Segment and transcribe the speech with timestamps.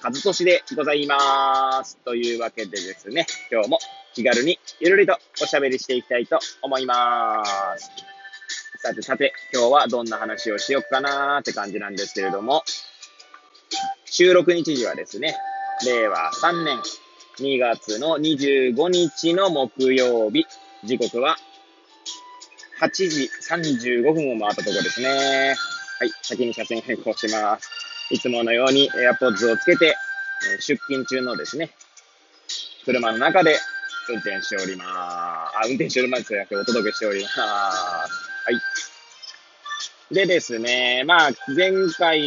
[0.00, 1.98] 和俊でございます。
[2.04, 3.78] というわけでですね、今日も
[4.14, 7.44] 気軽にゆるりとおしゃべりしていきたいと思いま
[7.76, 7.90] す。
[8.80, 12.62] さてさて、今日はどんな話をしよっかなーって感じなんですけれども、
[14.04, 15.36] 収録日時はですね、
[15.84, 16.78] 令和3年
[17.38, 20.46] 2月の25日の木曜日、
[20.84, 21.36] 時刻は
[22.80, 25.56] 8時35分を回ったところですね。
[25.98, 27.77] はい、先に車線変更します。
[28.10, 29.96] いつものように AirPods をつけて、
[30.60, 31.70] 出勤中のですね、
[32.84, 33.56] 車の中で
[34.08, 34.88] 運転しております。
[34.90, 37.38] あ、運転しておりますじゃなくてお届けしております。
[37.38, 38.06] は
[40.10, 40.14] い。
[40.14, 42.22] でですね、まあ、前回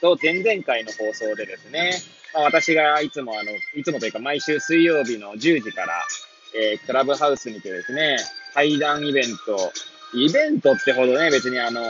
[0.00, 1.92] と前々回の放送でですね、
[2.34, 6.02] まあ、私がいつもあの、いつもというか毎週水曜日の10時から、
[6.56, 8.16] えー、クラブハウスにてですね、
[8.52, 9.72] 対談イベント、
[10.14, 11.80] イベントってほどね、別にあの、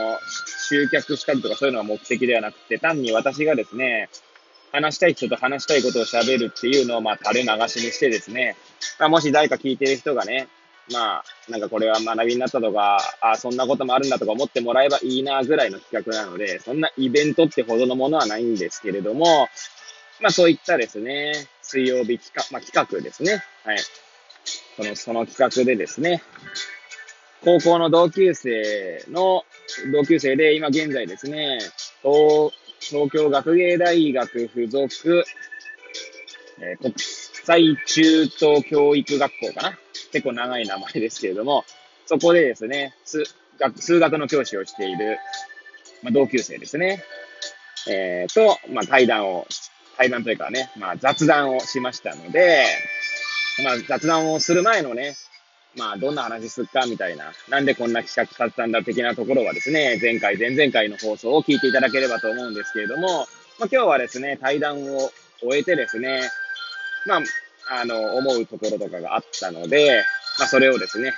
[0.69, 4.09] 集客したりとかそういうのが目的ではなくて、単に私がですね、
[4.71, 8.55] 話したい人と話したいことを喋るっていうのを、まあ、垂れ流しにしてですね、
[8.99, 10.47] まあ、もし誰か聞いてる人がね、
[10.91, 19.47] まあ、なんかこれは学びになったとか、ああそんなこともあるんだとか思ってもらえばいいなぐらいの企画なので、そんなイベントってほどのものはないんですけれども、
[20.21, 23.43] まあそういったですね、水曜日企画、まあ企画ですね。
[23.63, 23.77] はい。
[24.75, 26.23] その、その企画でですね、
[27.43, 29.43] 高校の同級生の、
[29.93, 31.59] 同級生で、今現在ですね、
[32.01, 35.23] 東東京学芸大学附属、
[36.59, 39.77] えー、国際中等教育学校かな？
[40.11, 41.65] 結構長い名前ですけれども、
[42.05, 43.23] そこでですね、数
[43.59, 45.19] 学数学の教師をしている、
[46.03, 47.03] まあ、同級生ですね、
[47.87, 49.45] えー、と、まあ、対談を、
[49.97, 52.65] 対談というかね、まあ、雑談をしましたので、
[53.63, 55.15] まあ、雑談をする前のね、
[55.75, 63.27] まあ、どんな話すっかみたいな、なんでこんな企画立ったんだ的なところはですね、前回、前々回の放送を聞いていただければと思うんですけれども、
[63.59, 66.21] まあ、今日はですね、対談を終えてですね、
[67.05, 67.21] まあ、
[67.81, 70.03] あの、思うところとかがあったので、
[70.39, 71.13] まあ、それをですね、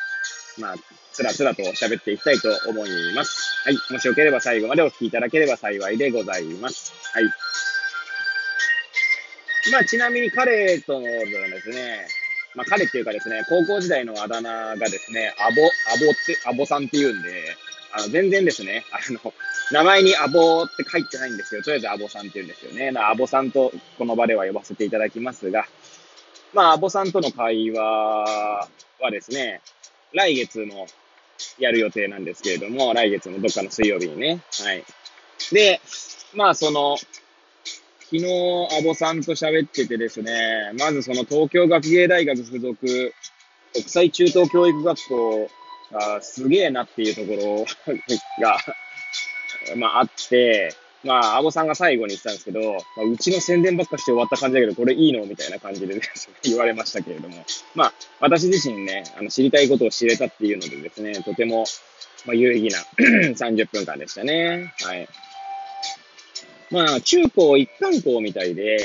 [0.60, 0.76] まあ、
[1.14, 3.54] つらつらと喋っていきたいと思います。
[3.66, 3.78] はい。
[3.94, 6.94] もしよければ最後までお聞きいただければ幸いでございます。
[7.14, 7.24] はい。
[9.72, 12.08] まあ、ちなみに彼とのですね、
[12.56, 17.56] まあ、彼っていうかですね、高校時代のあだ名がですね、アボ、アボって、アボさんって言うんで、
[17.94, 19.34] あの、全然ですね、あの、
[19.72, 21.62] 名前にアボって書いてないんですよ。
[21.62, 22.92] とりあえずアボさんって言うんですよね。
[23.00, 25.66] アボさんとこの場では呼ばせていただきますが、
[26.54, 28.68] まあ、アボさんとの会話
[29.00, 29.62] はですね、
[30.14, 30.88] 来月も
[31.58, 34.42] やる予定なんですけれども、来月のどっかの水曜日にね。
[34.62, 34.84] はい。
[35.54, 35.80] で、
[36.34, 36.98] まあ、その、
[38.12, 38.26] 昨日、
[38.78, 43.14] アボさんと喋っててですね、まずその東京学芸大学附属
[43.74, 45.50] 国際中等教育学校
[45.94, 47.66] がすげえなっていうとこ
[48.38, 48.58] ろが
[49.78, 52.60] まああって、まあ、アボさんが最後に言ってたんですけど、
[52.98, 56.00] まあ、うちの宣伝ばっかして終わった感じだけど、これいいのみたいな感じで、
[56.44, 57.46] 言われましたけれども、
[57.76, 61.66] まあ、私自身ね、あの、知りたいことを知れたっていうのでですね、とても、
[62.26, 62.82] まあ、有意義な
[63.34, 64.74] 30分間でしたね。
[64.82, 65.08] はい。
[66.72, 68.78] まあ、中高一貫校みたいで、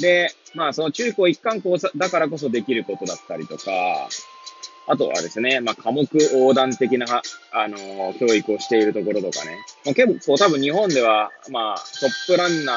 [0.00, 4.08] で、まあ、その中高一貫校だからこそできることだったりとか、
[4.86, 9.56] あとはですね、まあ、科目横断的な、あのー、教育をしているところとかね。
[9.84, 12.72] まあ、結構多分日本では、まあ、トップランナ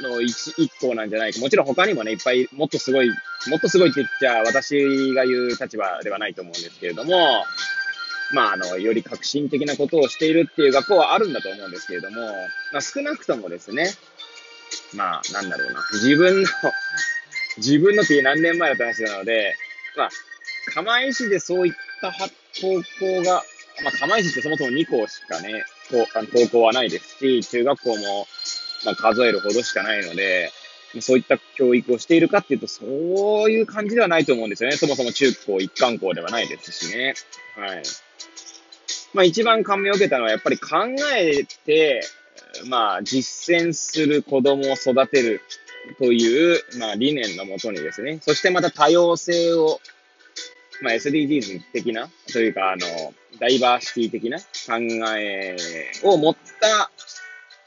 [0.00, 1.40] ーの一一校なんじゃないか。
[1.40, 3.08] もちろん他にもね、いっぱい、もっとすごい、
[3.48, 7.44] もっとすごいって言っちゃ、私が言う立場ではないと思うんですけれども、
[8.32, 12.16] まあ、あの、より革新的なことをしているっていう学校はあるんだと思うんですけれども、
[12.72, 13.90] まあ、少なくともですね、
[14.94, 16.48] まあ、なんだろうな、自分の
[17.58, 19.54] 自分のっていう何年前の話なので、
[19.96, 20.10] まあ、
[20.74, 22.12] 釜石でそういった
[22.60, 23.44] 高校が、
[23.84, 28.26] まあ、釜石ってそもそも2校しかね、高校はないですし、中学校も、
[28.84, 30.50] まあ、数えるほどしかないので、
[31.00, 34.76] そういった教育をしているかっていうと、そういう感じではないと思うんですよね。
[34.76, 37.14] そもそも中高一貫校ではないですしね。
[37.56, 37.82] はい。
[39.14, 40.76] まあ一番感銘を受けたのはやっぱり考
[41.14, 42.02] えて、
[42.68, 45.40] まあ実践する子供を育てる
[45.98, 49.80] という、まあ理念のもとにですね、そしてまた多様性を、
[50.82, 54.44] まあ SDGs 的な、というかあの、ダイバーシティ的な考
[55.18, 55.56] え
[56.02, 56.90] を持った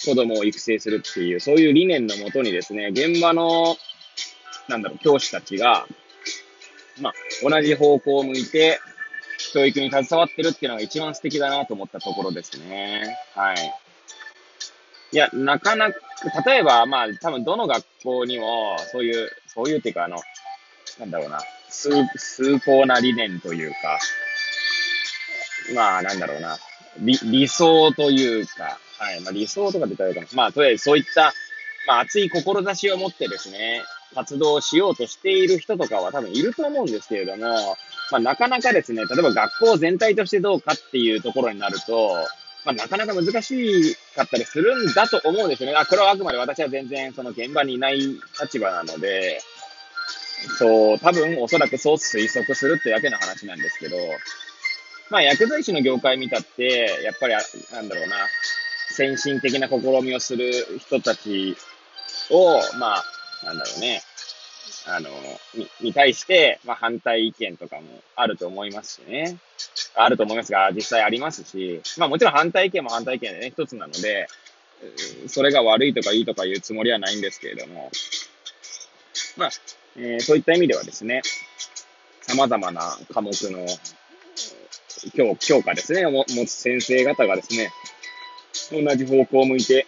[0.06, 3.76] 子供を育成するっていう、そういう理念のもとにですね、現場の
[4.68, 5.88] なんだろう、教師たちが、
[7.02, 7.14] まあ、
[7.48, 8.80] 同じ方向を向いて、
[9.56, 13.18] 教育に携わってるっていうのが一番素敵だなと思ったところですね。
[13.34, 13.74] はい。
[15.14, 16.00] いや、なかなか、
[16.46, 20.18] 例えば、まあ、多分どの学校にも、そういう、そういうっていうか、あの、
[21.00, 23.98] なんだろうな、崇高な理念というか、
[25.74, 26.58] まあ、なんだろうな、
[27.00, 30.28] 理理想というか、はい、まあ理想とかって言ったらいいかな。
[30.34, 31.34] まあ、とりあえずそういった、
[31.88, 37.78] まあ、熱い志を持ってですね、活動しようとしている人とかは多分いると思うんですけれども、
[38.12, 42.16] まあ、なかなかですね、例えば学校全体としてどうかっていうところになると、
[42.66, 45.76] まあ、なかなか難しかったりするんだと思うんですよね。
[45.78, 48.00] あ、これはあくまで私は全然その現場にいない
[48.42, 49.40] 立場なので、
[50.58, 53.98] そう、多分おそらくそう推測するってだけの話なんですけど、
[55.10, 57.34] まあ薬剤師の業界見たって、やっぱり、
[57.72, 58.16] なんだろうな、
[58.90, 61.56] 先進的な試みをする人たち
[62.32, 63.04] を、まあ、
[63.46, 64.02] なんだろうね、
[64.88, 65.10] あの、
[65.56, 67.84] に、に対して、まあ反対意見とかも
[68.16, 69.38] あると思いますしね。
[69.96, 74.28] あると思いますが、実際ありますし、まあもちろん反対意見も反対意見でね、一つなので、
[75.28, 77.92] それが悪いとかいいとか言うつもりはないんですけれども、
[79.38, 79.50] まあ、
[79.98, 81.22] えー、そういった意味ではですね、
[82.22, 83.66] 様々な科目の
[85.14, 87.72] 教教科ですね、持つ先生方がですね、
[88.72, 89.88] 同じ方向を向いて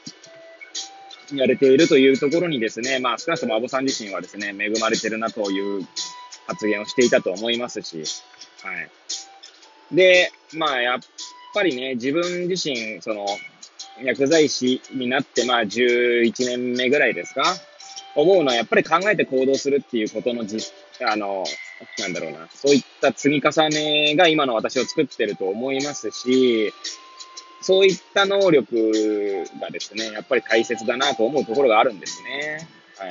[1.34, 5.88] やれているというところにですね、まあ少なくともアボさん自身はですね、恵まれてるなという
[6.48, 8.04] 発言をしていたと思いますし、
[8.64, 8.74] は
[9.92, 9.96] い。
[9.96, 11.00] で、まあやっ
[11.54, 13.26] ぱりね、自分自身、その、
[14.04, 17.44] 薬剤師になってまあ11年目ぐらいですか
[18.16, 21.44] 思うのはやっぱり考えて行動するっていうことの実、あの、
[22.00, 26.74] なんだろうな、そういった積み重ねが今の私を作ってると思いますし、
[27.62, 32.68] そういった能力がですね、やっぱり大切だなと思うところがあるんですね。
[32.98, 33.10] はい。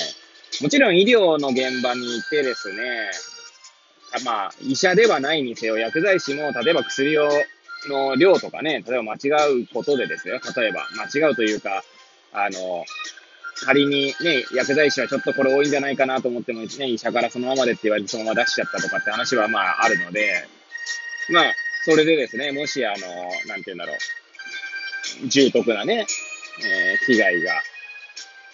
[0.62, 3.10] もちろん医療の現場にいてですね、
[4.24, 7.28] まあ、医者ではないにせよ、薬剤師も、例えば薬を、
[7.88, 11.84] の量とかね、例えば間違うことでですよ、例えば、間違うというか、
[12.32, 12.84] あの、
[13.64, 20.46] 仮にね、薬剤師はちょっとこれ多いんじゃないかなと思っても、ね、医者からそのままでって言われてそのまま出しちゃったとかって話はまああるので、
[21.30, 21.54] まあ、
[21.84, 22.96] それでですね、もしあの、
[23.46, 23.96] なんて言うんだろう、
[25.24, 26.06] 重篤なね、
[26.60, 27.52] えー、被害が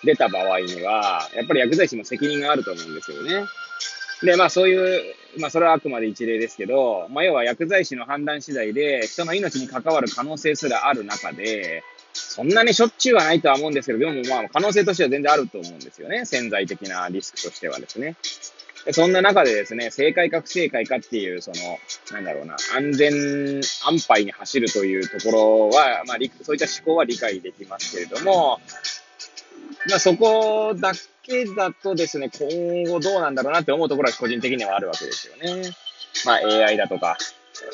[0.05, 3.47] 出た場合には、やっぱり薬剤師も責任があると思うんですよね。
[4.23, 11.83] で、まあそういう、まあそれはあくまで一例ですけど、まあ要は薬剤師の判断次第で人の命に関わる可能性すらある中で、
[12.13, 16.25] そんなにしょっちゅうはないとは思うんですけど、でもまあ可能性としては全然あると思うんですよね。
[16.25, 18.17] 潜在的なリスクとしてはですね。
[18.91, 21.79] そんな中でですね、正解か不正解かっていう、その、
[22.13, 28.61] なんだろうな、安全、安牌に走るというところは、まあ、そういった思考は理解できますけれども、
[29.89, 30.93] まあ、そこだ
[31.23, 35.71] けだとですね、今後どうなんだろうなって思うところは個人的にはあるわけですよね。
[36.27, 37.17] まあ、AI だとか、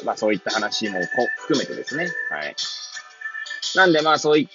[0.04, 1.00] まあ、そういった話も
[1.38, 2.08] 含めてですね。
[2.30, 2.54] はい。
[3.74, 4.48] なんでまあそういっ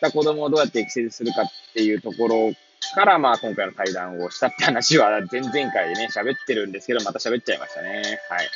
[0.00, 2.52] た子供をどうやって育成するかっていうところ
[2.94, 8.18] から、まあ今回の対談をしたって話は前々回ね、喋ってるんですけど、また喋っちゃいましたね。
[8.28, 8.48] はい。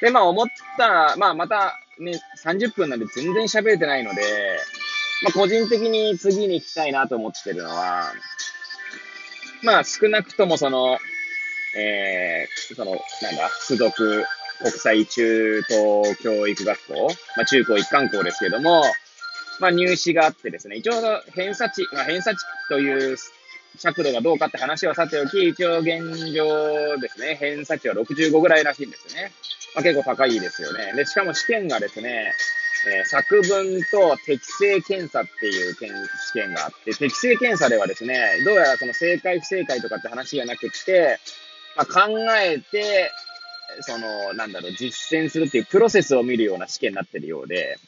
[0.00, 0.46] で、まあ思っ
[0.76, 4.22] たまあまたね、30分なんで全然喋れてないので、
[5.22, 8.12] まあ個人的に次に行きたいなと思ってるのは、
[9.62, 10.98] まあ少なくともその、
[11.78, 14.24] えー、その、なんだ、付属
[14.60, 16.94] 国際中等教育学校、
[17.36, 18.82] まあ中高一貫校ですけども、
[19.60, 20.92] まあ、入試があってですね、一応
[21.34, 22.38] 偏差値、まあ、偏差値
[22.68, 23.16] という
[23.78, 29.32] 尺度がどうかって話はさておき、一応現状ですね、偏差値は65ぐらいらしいんですね。
[29.74, 30.92] まあ、結構高いですよね。
[30.94, 32.32] で、しかも試験がですね、
[32.88, 41.18] えー、作文と適正検査っていう試験があって、適正検査ではですね、どうやらその正解不正解とかって話じゃなくって、
[41.76, 43.10] まあ、考えて、
[43.80, 47.78] その、なんだろう、実践するっていうプロセスを見るような試験になってるようで、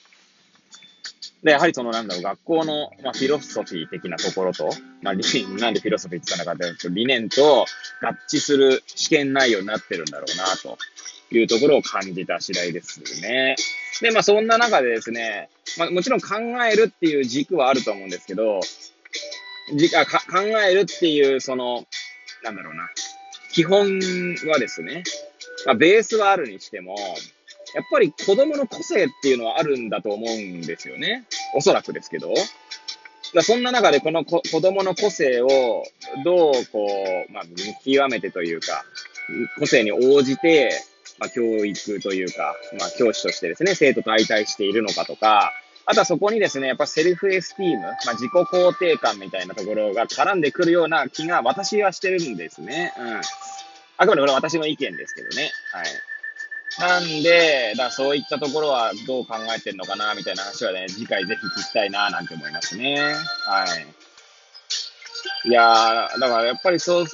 [1.42, 4.70] で、やはりそのなんだろう、学校の、まあ、フィロソフィー的なところと、
[5.02, 5.22] まあ、理
[5.58, 7.64] なんでフィロソフィーって言ったのかというと、理念と
[8.00, 10.78] 合致する試験内容になってるんだろうな、と
[11.30, 13.56] いうところを感じた次第ですね。
[14.00, 18.60] で、まあ、そんな中でですね、まあ、もちろん考えるっていう軸はあると思うんですけど、
[19.74, 21.86] じあか考えるっていう、その、
[22.42, 22.88] なんだろうな、
[23.52, 24.00] 基本
[24.46, 25.04] はですね、
[25.66, 26.96] まあ、ベースはあるにしても、
[27.78, 31.26] やっぱり子供の個性っていうのはあるんだと思うんですよね。
[31.54, 32.34] おそらくですけど。
[33.34, 35.84] だそんな中でこの子供の個性を
[36.24, 36.88] どうこ
[37.28, 38.84] う、まあ、見極めてというか、
[39.60, 40.72] 個性に応じて、
[41.20, 45.52] まあ、教育というか、まあ、教師としてですね、生徒と相対しているのかとか、
[45.86, 52.92] あとはそこにですね、やっぱセルフエスティーム、まあ、自己肯定感みたいなところが絡んでくるような気が私はしてるんですね。
[52.98, 53.20] うん。
[53.98, 55.50] あくまでこれは私の意見ですけどね。
[55.72, 55.86] はい。
[56.78, 63.14] なんで、だそういったところはどう考えてるのかな、みたいな話はね、次回ぜひ聞きたいな、なんて思いますね。
[63.46, 63.64] は
[65.44, 65.48] い。
[65.48, 67.06] いやー、だからやっぱりそう、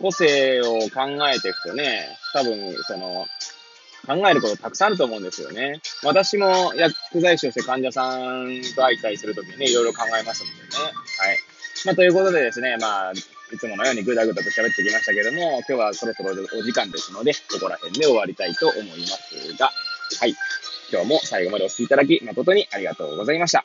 [0.00, 3.26] 個性を考えていくとね、多分、その、
[4.06, 5.80] 考えることたくさんあると思うんですよね。
[6.02, 10.68] 私も薬剤師として患者さんと相対するときにね、いろいろ考えますのでね。
[11.18, 11.38] はい。
[11.84, 13.12] まあ、ということでですね、まあ、
[13.52, 19.70] いつものようにぐだぐだと喋ってきましたけども、今日はそろそろお時間ですので、ここら辺で終わりたいと思いますが、
[20.20, 20.34] はい。
[20.90, 23.64] 今日も最後までお聴きいただき、誠にありがとうございました。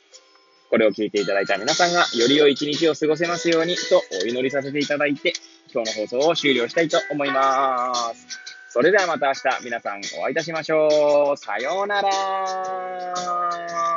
[0.70, 5.32] これを聞いていただいた皆さんが、より良い一日を過ごせますように、とお祈りさせていただいて、
[5.72, 8.26] 今日の放送を終了したいと思います。
[8.70, 11.36] それではまた明日、皆さんお会いいたしましょう。
[11.38, 13.87] さようなら。